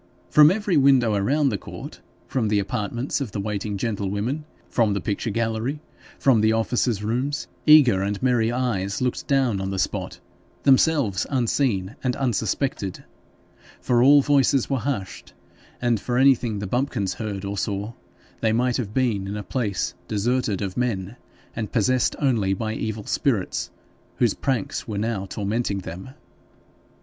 [0.31, 4.99] From every window around the court from the apartments of the waiting gentlewomen, from the
[4.99, 5.79] picture gallery,
[6.17, 10.19] from the officers' rooms, eager and merry eyes looked down on the spot,
[10.63, 13.03] themselves unseen and unsuspected,
[13.79, 15.33] for all voices were hushed,
[15.79, 17.93] and for anything the bumpkins heard or saw
[18.39, 21.15] they might have been in a place deserted of men,
[21.55, 23.69] and possessed only by evil spirits,
[24.17, 26.09] whose pranks were now tormenting them.